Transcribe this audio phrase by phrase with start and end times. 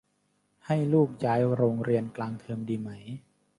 [0.65, 2.89] ให้ลูกย้ายโรงเรียนกลางเทอมดีไหม